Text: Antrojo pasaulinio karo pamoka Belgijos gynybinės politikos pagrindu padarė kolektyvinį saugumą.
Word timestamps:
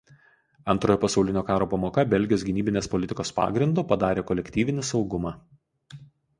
Antrojo 0.73 0.99
pasaulinio 1.03 1.43
karo 1.49 1.67
pamoka 1.73 2.07
Belgijos 2.15 2.47
gynybinės 2.49 2.91
politikos 2.95 3.35
pagrindu 3.43 3.87
padarė 3.95 4.27
kolektyvinį 4.33 4.91
saugumą. 4.93 5.39